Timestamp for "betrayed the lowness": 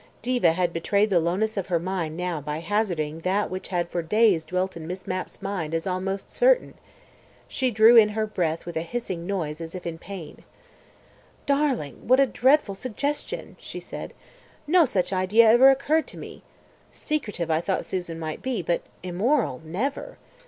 0.73-1.57